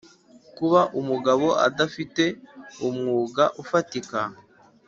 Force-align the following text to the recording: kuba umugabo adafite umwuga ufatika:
kuba 0.57 0.81
umugabo 0.99 1.47
adafite 1.67 2.23
umwuga 2.87 3.43
ufatika: 3.61 4.19